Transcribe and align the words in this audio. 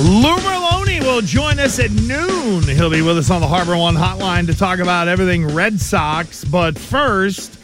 Lou 0.00 0.36
Merloni 0.36 1.00
will 1.00 1.22
join 1.22 1.58
us 1.58 1.80
at 1.80 1.90
noon. 1.90 2.62
He'll 2.62 2.88
be 2.88 3.02
with 3.02 3.18
us 3.18 3.32
on 3.32 3.40
the 3.40 3.48
HarborOne 3.48 3.96
hotline 3.96 4.46
to 4.46 4.56
talk 4.56 4.78
about 4.78 5.08
everything 5.08 5.52
Red 5.52 5.80
Sox. 5.80 6.44
But 6.44 6.78
first, 6.78 7.58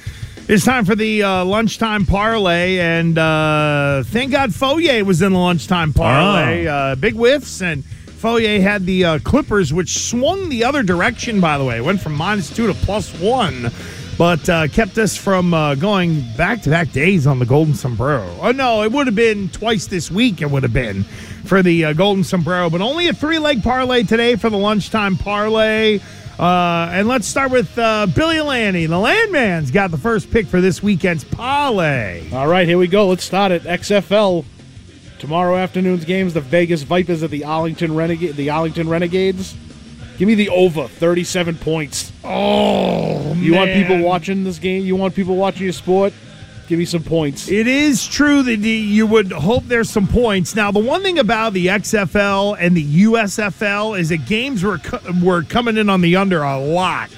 it's 0.49 0.65
time 0.65 0.85
for 0.85 0.97
the 0.97 1.23
uh, 1.23 1.45
lunchtime 1.45 2.05
parlay. 2.07 2.81
And 2.81 3.17
uh, 3.19 4.03
thank 4.07 4.33
God 4.33 4.53
Foyer 4.53 5.05
was 5.05 5.23
in 5.23 5.33
the 5.33 5.39
lunchtime 5.39 5.93
parlay. 5.93 6.67
Uh, 6.67 6.97
big 6.97 7.15
whiffs. 7.15 7.63
And 7.63 7.85
Foyer 7.85 8.61
had 8.61 8.85
the 8.85 9.05
uh, 9.05 9.19
Clippers, 9.21 9.73
which 9.73 9.97
swung 9.97 10.49
the 10.49 10.65
other 10.65 10.83
direction, 10.83 11.41
by 11.41 11.57
the 11.57 11.65
way. 11.65 11.81
Went 11.81 12.01
from 12.01 12.15
minus 12.15 12.51
two 12.51 12.67
to 12.67 12.75
plus 12.75 13.17
one. 13.21 13.71
But 14.17 14.49
uh, 14.49 14.69
kept 14.69 14.97
us 14.99 15.17
from 15.17 15.53
uh, 15.53 15.75
going 15.75 16.25
back 16.37 16.63
to 16.63 16.71
back 16.71 16.93
days 16.93 17.27
on 17.27 17.41
the 17.41 17.47
Golden 17.47 17.75
Sombrero. 17.75 18.29
Oh, 18.41 18.53
no, 18.53 18.83
it 18.83 18.93
would 18.93 19.09
have 19.09 19.17
been 19.17 19.49
twice 19.49 19.87
this 19.89 20.11
week, 20.11 20.41
it 20.41 20.51
would 20.51 20.63
have 20.63 20.73
been 20.73 21.03
for 21.45 21.63
the 21.63 21.87
uh, 21.87 21.93
Golden 21.95 22.23
Sombrero. 22.23 22.71
But 22.71 22.81
only 22.81 23.09
a 23.09 23.13
three 23.13 23.39
leg 23.39 23.63
parlay 23.63 24.05
today 24.05 24.37
for 24.37 24.51
the 24.51 24.57
lunchtime 24.57 25.17
parlay. 25.17 26.01
Uh, 26.39 26.89
and 26.93 27.07
let's 27.07 27.27
start 27.27 27.51
with 27.51 27.77
uh, 27.79 28.07
Billy 28.07 28.41
Lanny. 28.41 28.87
The 28.87 28.99
Landman's 28.99 29.71
got 29.71 29.91
the 29.91 29.99
first 29.99 30.31
pick 30.31 30.47
for 30.47 30.61
this 30.61 30.83
weekend's 30.83 31.25
parlay. 31.25 32.31
All 32.33 32.49
right, 32.49 32.67
here 32.67 32.79
we 32.79 32.89
go. 32.89 33.09
Let's 33.09 33.25
start 33.25 33.53
it. 33.53 33.63
XFL. 33.63 34.45
Tomorrow 35.19 35.57
afternoon's 35.57 36.05
games, 36.05 36.35
the 36.35 36.41
Vegas 36.41 36.83
Vipers 36.83 37.23
at 37.23 37.31
the 37.31 37.45
Arlington 37.45 37.95
Renegade, 37.95 38.37
the 38.37 38.51
Arlington 38.51 38.89
Renegades. 38.89 39.55
Give 40.19 40.29
me 40.29 40.35
the 40.35 40.51
over 40.51 40.87
37 40.87 41.57
points. 41.57 42.13
Oh, 42.25 43.35
You 43.35 43.55
want 43.55 43.71
people 43.73 43.99
watching 43.99 44.45
this 44.45 44.59
game? 44.59 44.85
You 44.85 44.97
want 44.97 45.15
people 45.15 45.37
watching 45.37 45.65
your 45.65 45.73
sport? 45.73 46.13
Give 46.67 46.79
me 46.79 46.87
some 46.87 47.03
points. 47.03 47.51
It 47.51 47.67
is 47.67 48.07
true 48.07 48.43
that 48.43 48.57
you 48.57 49.07
would 49.07 49.31
hope 49.31 49.65
there's 49.65 49.91
some 49.91 50.07
points. 50.07 50.57
Now, 50.57 50.71
the 50.71 50.79
one 50.79 51.03
thing 51.03 51.19
about 51.19 51.53
the 51.53 51.67
XFL 51.67 52.57
and 52.59 52.75
the 52.75 53.05
USFL 53.05 53.99
is 53.99 54.09
that 54.09 54.25
games 54.25 54.63
were 54.63 54.79
co- 54.79 55.01
were 55.23 55.43
coming 55.43 55.77
in 55.77 55.91
on 55.91 56.01
the 56.01 56.17
under 56.17 56.43
a 56.43 56.59
lot. 56.59 57.11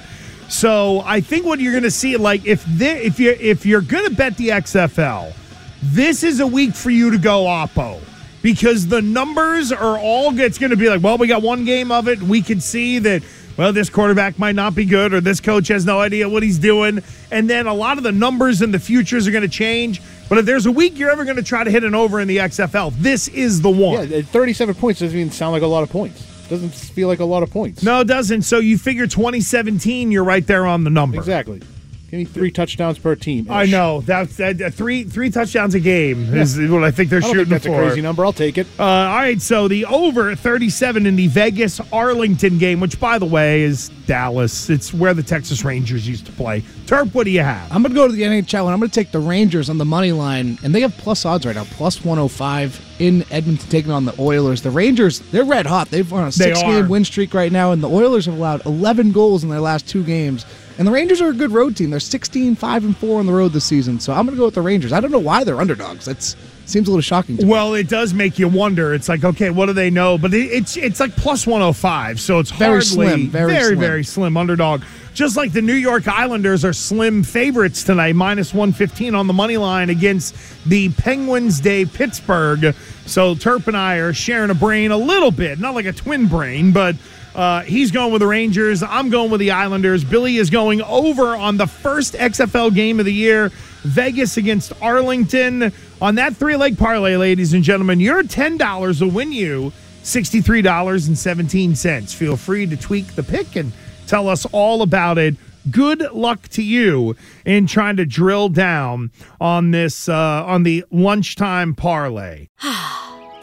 So 0.49 1.01
I 1.05 1.21
think 1.21 1.47
what 1.47 1.61
you're 1.61 1.73
going 1.73 1.85
to 1.85 1.91
see, 1.93 2.17
like 2.17 2.45
if 2.45 2.63
thi- 2.63 2.87
if 2.87 3.21
you 3.21 3.31
if 3.39 3.65
you're 3.65 3.83
going 3.83 4.05
to 4.09 4.15
bet 4.17 4.37
the 4.37 4.49
XFL, 4.49 5.33
this 5.81 6.25
is 6.25 6.41
a 6.41 6.47
week 6.47 6.75
for 6.75 6.91
you 6.91 7.13
to 7.13 7.19
go 7.19 7.45
oppo 7.45 8.01
because 8.43 8.89
the 8.89 9.01
numbers 9.01 9.71
are 9.71 9.97
all. 9.97 10.37
It's 10.41 10.59
going 10.59 10.71
to 10.71 10.77
be 10.77 10.89
like, 10.89 11.03
well, 11.05 11.19
we 11.19 11.29
got 11.29 11.43
one 11.43 11.65
game 11.65 11.93
of 11.93 12.09
it. 12.09 12.21
We 12.21 12.43
can 12.43 12.61
see 12.61 12.99
that. 12.99 13.23
Well, 13.57 13.73
this 13.73 13.89
quarterback 13.89 14.39
might 14.39 14.55
not 14.55 14.75
be 14.75 14.85
good, 14.85 15.15
or 15.15 15.21
this 15.21 15.41
coach 15.41 15.69
has 15.69 15.87
no 15.87 16.01
idea 16.01 16.29
what 16.29 16.43
he's 16.43 16.59
doing. 16.59 17.03
And 17.31 17.49
then 17.49 17.67
a 17.67 17.73
lot 17.73 17.97
of 17.97 18.05
the 18.05 18.13
numbers 18.13 18.61
and 18.61 18.73
the 18.75 18.79
futures 18.79 19.27
are 19.27 19.31
going 19.31 19.43
to 19.43 19.49
change. 19.49 20.03
But 20.29 20.39
if 20.39 20.47
there's 20.47 20.67
a 20.67 20.73
week 20.73 20.99
you're 20.99 21.11
ever 21.11 21.25
going 21.25 21.37
to 21.37 21.43
try 21.43 21.65
to 21.65 21.71
hit 21.71 21.85
an 21.85 21.95
over 21.95 22.21
in 22.21 22.29
the 22.29 22.37
XFL, 22.39 22.93
this 22.99 23.29
is 23.29 23.63
the 23.63 23.71
one. 23.71 24.11
Yeah, 24.11 24.23
37 24.23 24.75
points 24.75 25.01
doesn't 25.01 25.19
even 25.19 25.33
sound 25.33 25.53
like 25.53 25.63
a 25.63 25.67
lot 25.67 25.83
of 25.83 25.91
points. 25.91 26.25
Doesn't 26.49 26.71
feel 26.71 27.09
like 27.09 27.21
a 27.21 27.25
lot 27.25 27.43
of 27.43 27.51
points. 27.51 27.83
No, 27.83 28.01
it 28.01 28.07
doesn't. 28.07 28.43
So 28.43 28.59
you 28.59 28.77
figure 28.79 29.07
2017, 29.07 30.13
you're 30.13 30.23
right 30.23 30.47
there 30.47 30.67
on 30.67 30.85
the 30.85 30.91
number. 30.91 31.17
Exactly. 31.17 31.63
Give 32.11 32.19
me 32.19 32.25
three 32.25 32.53
touchdowns 32.53 33.01
per 33.01 33.17
team. 33.17 33.49
I 33.51 33.67
know 33.67 34.01
that's 34.01 34.37
that, 34.37 34.59
that 34.59 34.75
three 34.75 35.03
three 35.03 35.29
touchdowns 35.29 35.75
a 35.75 35.81
game 35.81 36.33
is 36.35 36.57
what 36.71 36.85
I 36.85 36.93
think 36.93 37.11
they're 37.11 37.19
I 37.19 37.23
don't 37.23 37.33
shooting 37.33 37.51
think 37.51 37.63
that's 37.63 37.67
for. 37.67 37.83
a 37.83 37.87
crazy 37.87 38.01
number. 38.01 38.25
I'll 38.25 38.33
take 38.33 38.59
it. 38.59 38.67
Uh, 38.79 38.85
all 38.85 39.17
right, 39.17 39.43
so 39.43 39.67
the 39.67 39.85
over 39.87 40.37
37 40.37 41.05
in 41.05 41.17
the 41.17 41.27
Vegas 41.27 41.81
Arlington 41.93 42.59
game, 42.59 42.79
which 42.79 43.01
by 43.01 43.19
the 43.19 43.27
way 43.27 43.63
is 43.63 43.89
Dallas. 44.07 44.71
It's 44.71 44.95
where 44.95 45.15
the 45.15 45.23
Texas 45.23 45.65
Rangers 45.65 46.09
used 46.09 46.27
to 46.27 46.33
play. 46.33 46.61
Terp, 46.87 47.13
what 47.13 47.25
do 47.25 47.31
you 47.31 47.41
have? 47.41 47.71
I'm 47.73 47.83
going 47.83 47.93
to 47.93 47.97
go 47.97 48.07
to 48.07 48.13
the 48.13 48.23
NHL 48.23 48.67
and 48.67 48.71
I'm 48.71 48.79
going 48.79 48.89
to 48.91 48.95
take 48.95 49.11
the 49.11 49.19
Rangers 49.19 49.69
on 49.69 49.79
the 49.79 49.85
money 49.85 50.13
line, 50.13 50.59
and 50.63 50.73
they 50.73 50.83
have 50.83 50.97
plus 50.99 51.25
odds 51.25 51.45
right 51.45 51.57
now, 51.57 51.65
plus 51.65 52.05
105 52.05 52.81
in 53.01 53.25
Edmonton 53.33 53.69
taking 53.69 53.91
on 53.91 54.05
the 54.05 54.15
Oilers. 54.21 54.63
The 54.63 54.71
Rangers, 54.71 55.19
they're 55.33 55.45
red 55.45 55.67
hot. 55.67 55.91
They've 55.91 56.11
on 56.13 56.29
a 56.29 56.33
six-game 56.33 56.89
win 56.89 57.05
streak 57.05 57.35
right 57.35 57.51
now, 57.51 57.73
and 57.73 57.83
the 57.83 57.89
Oilers 57.89 58.27
have 58.27 58.37
allowed 58.37 58.65
11 58.65 59.11
goals 59.11 59.43
in 59.43 59.51
their 59.51 59.61
last 59.61 59.89
two 59.89 60.05
games. 60.05 60.47
And 60.79 60.87
the 60.87 60.93
Rangers 60.93 61.21
are 61.23 61.31
a 61.31 61.35
good 61.35 61.53
road 61.53 61.77
team. 61.77 61.91
They're 61.91 62.01
16, 62.01 62.55
5, 62.55 62.85
and 62.85 62.97
4 62.97 63.19
on 63.21 63.27
the 63.27 63.33
road 63.33 63.53
this 63.53 63.65
season. 63.65 63.99
So 63.99 64.13
I'm 64.13 64.27
going 64.27 64.37
to 64.37 64.39
go 64.39 64.45
with 64.47 64.55
the 64.55 64.63
Rangers. 64.63 64.93
I 64.93 65.01
don't 65.01 65.11
know 65.11 65.19
why 65.19 65.43
they're 65.43 65.61
underdogs. 65.61 66.05
That's 66.05 66.37
seems 66.67 66.89
a 66.89 66.91
little 66.91 67.01
shocking 67.01 67.37
to 67.39 67.45
me. 67.45 67.51
Well, 67.51 67.75
it 67.75 67.89
does 67.89 68.13
make 68.13 68.39
you 68.39 68.49
wonder. 68.49 68.93
It's 68.93 69.09
like, 69.09 69.25
okay, 69.25 69.51
what 69.51 69.67
do 69.67 69.73
they 69.73 69.89
know? 69.89 70.19
But 70.19 70.35
it, 70.35 70.51
it's 70.51 70.77
it's 70.77 71.01
like 71.01 71.15
plus 71.17 71.47
105, 71.47 72.21
so 72.21 72.41
it's 72.41 72.51
Very 72.51 72.83
slim, 72.83 73.29
very 73.31 73.53
very, 73.53 73.65
slim. 73.65 73.79
very 73.79 74.05
slim 74.05 74.37
underdog. 74.37 74.83
Just 75.15 75.37
like 75.37 75.53
the 75.53 75.63
New 75.63 75.73
York 75.75 76.09
Islanders 76.09 76.63
are 76.65 76.75
slim 76.75 77.23
favorites 77.23 77.85
tonight, 77.85 78.15
minus 78.17 78.53
115 78.53 79.15
on 79.15 79.27
the 79.27 79.33
money 79.33 79.57
line 79.57 79.89
against 79.89 80.37
the 80.69 80.91
Penguins 80.91 81.59
Day 81.61 81.87
Pittsburgh. 81.87 82.75
So 83.07 83.35
Turp 83.35 83.67
and 83.67 83.77
I 83.77 83.97
are 83.97 84.13
sharing 84.13 84.51
a 84.51 84.55
brain 84.55 84.91
a 84.91 84.97
little 84.99 85.31
bit, 85.31 85.59
not 85.59 85.75
like 85.75 85.87
a 85.87 85.93
twin 85.93 86.27
brain, 86.27 86.73
but 86.73 86.97
uh, 87.37 87.63
he's 87.63 87.91
going 87.91 88.13
with 88.13 88.21
the 88.21 88.27
Rangers. 88.27 88.83
I'm 88.83 89.11
going 89.11 89.31
with 89.31 89.41
the 89.41 89.51
Islanders. 89.51 90.05
Billy 90.05 90.39
is 90.39 90.49
going 90.49 90.81
over 90.81 91.37
on 91.37 91.59
the 91.59 91.67
first 91.67 92.15
XFL 92.15 92.75
game 92.75 92.99
of 92.99 93.05
the 93.05 93.13
year, 93.13 93.51
Vegas 93.83 94.39
against 94.39 94.73
Arlington. 94.81 95.71
On 96.01 96.15
that 96.15 96.35
three 96.35 96.57
leg 96.57 96.79
parlay, 96.79 97.17
ladies 97.17 97.53
and 97.53 97.63
gentlemen, 97.63 98.01
your 98.01 98.23
$10 98.23 99.03
will 99.03 99.11
win 99.11 99.33
you 99.33 99.71
$63.17. 100.03 102.15
Feel 102.15 102.39
free 102.39 102.65
to 102.65 102.77
tweak 102.77 103.15
the 103.15 103.23
pick 103.23 103.55
and 103.55 103.71
tell 104.07 104.31
us 104.31 104.47
all 104.47 104.81
about 104.81 105.19
it. 105.19 105.37
Good 105.71 106.11
luck 106.13 106.49
to 106.51 106.63
you 106.63 107.17
in 107.45 107.67
trying 107.67 107.97
to 107.97 108.07
drill 108.07 108.49
down 108.49 109.11
on 109.43 109.73
this 109.73 110.09
uh, 110.09 110.43
on 110.47 110.63
the 110.63 110.87
lunchtime 110.91 111.75
parlay. 111.75 112.49